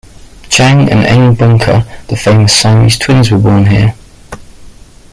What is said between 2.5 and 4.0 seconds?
Siamese twins were born here.